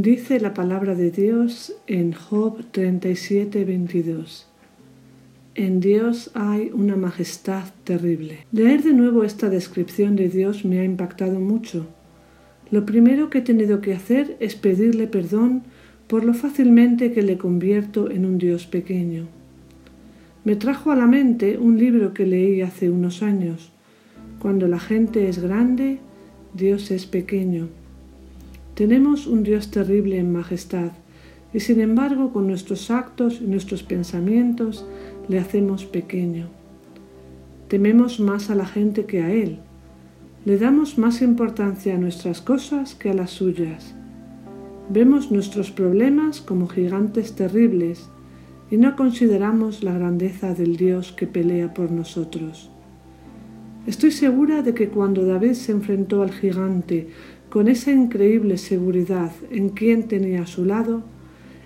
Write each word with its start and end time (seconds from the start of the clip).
Dice 0.00 0.38
la 0.38 0.54
palabra 0.54 0.94
de 0.94 1.10
Dios 1.10 1.74
en 1.88 2.12
Job 2.12 2.64
37, 2.70 3.64
22. 3.64 4.46
En 5.56 5.80
Dios 5.80 6.30
hay 6.34 6.70
una 6.72 6.94
majestad 6.94 7.64
terrible. 7.82 8.46
Leer 8.52 8.84
de 8.84 8.92
nuevo 8.92 9.24
esta 9.24 9.50
descripción 9.50 10.14
de 10.14 10.28
Dios 10.28 10.64
me 10.64 10.78
ha 10.78 10.84
impactado 10.84 11.40
mucho. 11.40 11.88
Lo 12.70 12.86
primero 12.86 13.28
que 13.28 13.38
he 13.38 13.40
tenido 13.40 13.80
que 13.80 13.92
hacer 13.92 14.36
es 14.38 14.54
pedirle 14.54 15.08
perdón 15.08 15.64
por 16.06 16.22
lo 16.22 16.32
fácilmente 16.32 17.10
que 17.10 17.22
le 17.22 17.36
convierto 17.36 18.08
en 18.08 18.24
un 18.24 18.38
Dios 18.38 18.68
pequeño. 18.68 19.26
Me 20.44 20.54
trajo 20.54 20.92
a 20.92 20.96
la 20.96 21.08
mente 21.08 21.58
un 21.58 21.76
libro 21.76 22.14
que 22.14 22.24
leí 22.24 22.62
hace 22.62 22.88
unos 22.88 23.24
años. 23.24 23.72
Cuando 24.38 24.68
la 24.68 24.78
gente 24.78 25.28
es 25.28 25.40
grande, 25.40 25.98
Dios 26.54 26.92
es 26.92 27.04
pequeño. 27.04 27.66
Tenemos 28.78 29.26
un 29.26 29.42
Dios 29.42 29.72
terrible 29.72 30.20
en 30.20 30.30
majestad 30.30 30.92
y 31.52 31.58
sin 31.58 31.80
embargo 31.80 32.32
con 32.32 32.46
nuestros 32.46 32.92
actos 32.92 33.40
y 33.40 33.44
nuestros 33.44 33.82
pensamientos 33.82 34.86
le 35.26 35.40
hacemos 35.40 35.84
pequeño. 35.84 36.46
Tememos 37.66 38.20
más 38.20 38.50
a 38.50 38.54
la 38.54 38.66
gente 38.66 39.04
que 39.04 39.20
a 39.20 39.32
Él. 39.32 39.58
Le 40.44 40.58
damos 40.58 40.96
más 40.96 41.22
importancia 41.22 41.96
a 41.96 41.98
nuestras 41.98 42.40
cosas 42.40 42.94
que 42.94 43.10
a 43.10 43.14
las 43.14 43.32
suyas. 43.32 43.96
Vemos 44.90 45.32
nuestros 45.32 45.72
problemas 45.72 46.40
como 46.40 46.68
gigantes 46.68 47.34
terribles 47.34 48.08
y 48.70 48.76
no 48.76 48.94
consideramos 48.94 49.82
la 49.82 49.94
grandeza 49.94 50.54
del 50.54 50.76
Dios 50.76 51.10
que 51.10 51.26
pelea 51.26 51.74
por 51.74 51.90
nosotros. 51.90 52.70
Estoy 53.88 54.12
segura 54.12 54.62
de 54.62 54.74
que 54.74 54.88
cuando 54.90 55.24
David 55.24 55.54
se 55.54 55.72
enfrentó 55.72 56.22
al 56.22 56.30
gigante 56.30 57.08
con 57.50 57.68
esa 57.68 57.90
increíble 57.92 58.58
seguridad 58.58 59.32
en 59.50 59.70
quien 59.70 60.08
tenía 60.08 60.42
a 60.42 60.46
su 60.46 60.64
lado, 60.64 61.02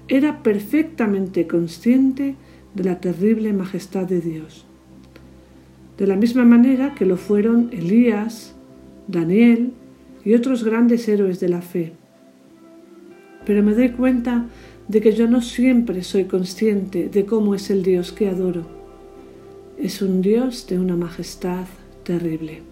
era 0.08 0.42
perfectamente 0.42 1.46
consciente 1.46 2.36
de 2.74 2.84
la 2.84 3.00
terrible 3.00 3.52
majestad 3.52 4.06
de 4.06 4.20
Dios. 4.20 4.64
De 5.98 6.06
la 6.06 6.16
misma 6.16 6.44
manera 6.44 6.94
que 6.94 7.06
lo 7.06 7.16
fueron 7.16 7.70
Elías, 7.72 8.54
Daniel 9.08 9.72
y 10.24 10.34
otros 10.34 10.64
grandes 10.64 11.08
héroes 11.08 11.40
de 11.40 11.48
la 11.48 11.62
fe. 11.62 11.92
Pero 13.44 13.62
me 13.62 13.74
doy 13.74 13.90
cuenta 13.90 14.46
de 14.88 15.00
que 15.00 15.12
yo 15.12 15.28
no 15.28 15.42
siempre 15.42 16.02
soy 16.02 16.24
consciente 16.24 17.08
de 17.08 17.24
cómo 17.24 17.54
es 17.54 17.70
el 17.70 17.82
Dios 17.82 18.12
que 18.12 18.28
adoro. 18.28 18.66
Es 19.78 20.02
un 20.02 20.22
Dios 20.22 20.66
de 20.68 20.78
una 20.78 20.96
majestad 20.96 21.64
terrible. 22.04 22.71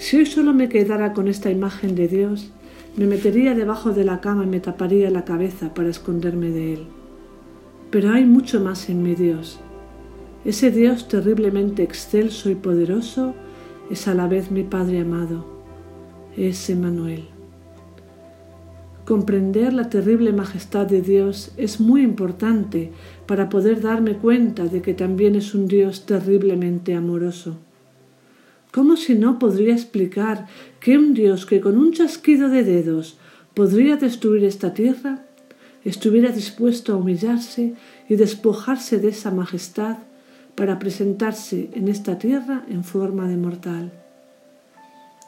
Si 0.00 0.16
hoy 0.16 0.24
solo 0.24 0.54
me 0.54 0.70
quedara 0.70 1.12
con 1.12 1.28
esta 1.28 1.50
imagen 1.50 1.94
de 1.94 2.08
Dios, 2.08 2.50
me 2.96 3.06
metería 3.06 3.54
debajo 3.54 3.92
de 3.92 4.02
la 4.02 4.22
cama 4.22 4.44
y 4.44 4.46
me 4.46 4.58
taparía 4.58 5.10
la 5.10 5.26
cabeza 5.26 5.74
para 5.74 5.90
esconderme 5.90 6.48
de 6.48 6.72
Él. 6.72 6.86
Pero 7.90 8.10
hay 8.10 8.24
mucho 8.24 8.60
más 8.60 8.88
en 8.88 9.02
mi 9.02 9.14
Dios. 9.14 9.60
Ese 10.46 10.70
Dios 10.70 11.06
terriblemente 11.06 11.82
excelso 11.82 12.48
y 12.48 12.54
poderoso 12.54 13.34
es 13.90 14.08
a 14.08 14.14
la 14.14 14.26
vez 14.26 14.50
mi 14.50 14.62
Padre 14.62 15.00
amado. 15.00 15.44
Es 16.34 16.70
Emmanuel. 16.70 17.28
Comprender 19.04 19.74
la 19.74 19.90
terrible 19.90 20.32
majestad 20.32 20.86
de 20.86 21.02
Dios 21.02 21.52
es 21.58 21.78
muy 21.78 22.00
importante 22.00 22.90
para 23.26 23.50
poder 23.50 23.82
darme 23.82 24.16
cuenta 24.16 24.64
de 24.64 24.80
que 24.80 24.94
también 24.94 25.34
es 25.34 25.54
un 25.54 25.68
Dios 25.68 26.06
terriblemente 26.06 26.94
amoroso. 26.94 27.58
¿Cómo 28.72 28.96
si 28.96 29.14
no 29.16 29.38
podría 29.38 29.74
explicar 29.74 30.46
que 30.78 30.96
un 30.96 31.12
Dios 31.12 31.44
que 31.44 31.60
con 31.60 31.76
un 31.76 31.92
chasquido 31.92 32.48
de 32.48 32.62
dedos 32.62 33.18
podría 33.54 33.96
destruir 33.96 34.44
esta 34.44 34.74
tierra, 34.74 35.24
estuviera 35.84 36.30
dispuesto 36.30 36.92
a 36.92 36.96
humillarse 36.96 37.74
y 38.08 38.14
despojarse 38.14 38.98
de 38.98 39.08
esa 39.08 39.30
majestad 39.32 39.98
para 40.54 40.78
presentarse 40.78 41.70
en 41.74 41.88
esta 41.88 42.18
tierra 42.18 42.64
en 42.68 42.84
forma 42.84 43.26
de 43.26 43.36
mortal? 43.36 43.92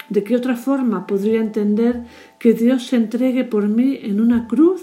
¿De 0.08 0.22
qué 0.22 0.36
otra 0.36 0.56
forma 0.56 1.06
podría 1.06 1.40
entender 1.40 2.02
que 2.38 2.52
Dios 2.52 2.86
se 2.86 2.96
entregue 2.96 3.44
por 3.44 3.66
mí 3.68 3.98
en 4.02 4.20
una 4.20 4.46
cruz 4.46 4.82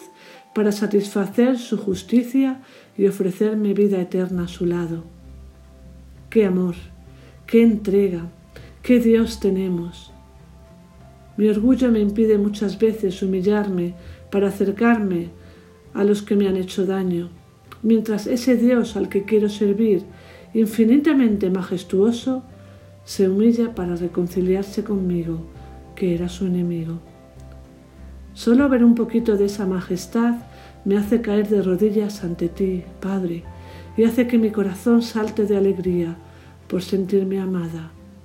para 0.53 0.71
satisfacer 0.71 1.57
su 1.57 1.77
justicia 1.77 2.61
y 2.97 3.07
ofrecerme 3.07 3.73
vida 3.73 4.01
eterna 4.01 4.45
a 4.45 4.47
su 4.47 4.65
lado? 4.65 5.03
¡Qué 6.29 6.45
amor! 6.45 6.75
¡Qué 7.45 7.61
entrega! 7.61 8.29
¿Qué 8.81 8.99
Dios 8.99 9.39
tenemos? 9.39 10.11
Mi 11.37 11.47
orgullo 11.49 11.91
me 11.91 11.99
impide 11.99 12.37
muchas 12.37 12.79
veces 12.79 13.21
humillarme 13.21 13.93
para 14.31 14.47
acercarme 14.47 15.29
a 15.93 16.03
los 16.03 16.23
que 16.23 16.35
me 16.35 16.47
han 16.47 16.55
hecho 16.55 16.85
daño, 16.85 17.29
mientras 17.83 18.25
ese 18.25 18.55
Dios 18.55 18.95
al 18.95 19.09
que 19.09 19.25
quiero 19.25 19.49
servir, 19.49 20.03
infinitamente 20.53 21.49
majestuoso, 21.49 22.43
se 23.03 23.29
humilla 23.29 23.75
para 23.75 23.95
reconciliarse 23.95 24.83
conmigo, 24.83 25.41
que 25.95 26.15
era 26.15 26.29
su 26.29 26.45
enemigo. 26.47 26.99
Solo 28.33 28.69
ver 28.69 28.83
un 28.83 28.95
poquito 28.95 29.35
de 29.35 29.45
esa 29.45 29.65
majestad 29.65 30.35
me 30.85 30.97
hace 30.97 31.21
caer 31.21 31.47
de 31.49 31.61
rodillas 31.61 32.23
ante 32.23 32.47
ti, 32.47 32.85
Padre, 33.01 33.43
y 33.97 34.05
hace 34.05 34.25
que 34.25 34.37
mi 34.37 34.51
corazón 34.51 35.03
salte 35.03 35.45
de 35.45 35.57
alegría 35.57 36.17
por 36.67 36.81
sentirme 36.81 37.39
amada 37.39 37.91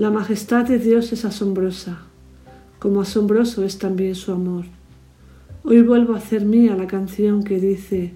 La 0.00 0.10
majestad 0.10 0.64
de 0.64 0.78
Dios 0.78 1.12
es 1.12 1.26
asombrosa, 1.26 1.98
como 2.78 3.02
asombroso 3.02 3.66
es 3.66 3.78
también 3.78 4.14
su 4.14 4.32
amor. 4.32 4.64
Hoy 5.62 5.82
vuelvo 5.82 6.14
a 6.14 6.16
hacer 6.16 6.46
mía 6.46 6.74
la 6.74 6.86
canción 6.86 7.44
que 7.44 7.60
dice, 7.60 8.14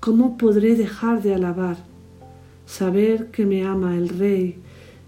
¿cómo 0.00 0.38
podré 0.38 0.74
dejar 0.74 1.20
de 1.20 1.34
alabar? 1.34 1.76
Saber 2.64 3.26
que 3.26 3.44
me 3.44 3.66
ama 3.66 3.94
el 3.94 4.08
Rey, 4.08 4.56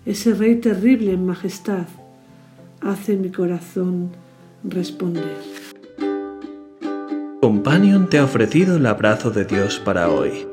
ese 0.05 0.35
Rey 0.35 0.57
terrible 0.57 1.13
en 1.13 1.25
majestad, 1.25 1.87
hace 2.83 3.17
mi 3.17 3.31
corazón 3.31 4.11
responder. 4.65 5.39
Companion 7.41 8.11
te 8.11 8.19
ha 8.19 8.25
ofrecido 8.25 8.77
el 8.77 8.85
abrazo 8.85 9.31
de 9.31 9.47
Dios 9.47 9.81
para 9.83 10.11
hoy. 10.11 10.47